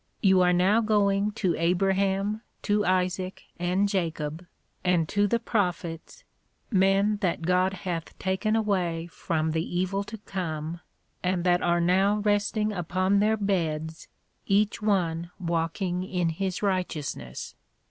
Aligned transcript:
You 0.23 0.41
are 0.41 0.51
now 0.51 0.81
going 0.81 1.29
to 1.33 1.55
Abraham, 1.57 2.41
to 2.63 2.83
Isaac, 2.83 3.43
and 3.59 3.87
Jacob, 3.87 4.47
and 4.83 5.07
to 5.09 5.27
the 5.27 5.37
Prophets, 5.37 6.23
men 6.71 7.17
that 7.17 7.43
God 7.43 7.73
hath 7.85 8.17
taken 8.17 8.55
away 8.55 9.05
from 9.05 9.51
the 9.51 9.61
evil 9.61 10.03
to 10.05 10.17
come, 10.17 10.79
and 11.21 11.43
that 11.43 11.61
are 11.61 11.79
now 11.81 12.15
resting 12.17 12.73
upon 12.73 13.19
their 13.19 13.37
beds, 13.37 14.07
each 14.47 14.81
one 14.81 15.29
walking 15.39 16.03
in 16.03 16.29
his 16.29 16.63
righteousness. 16.63 17.53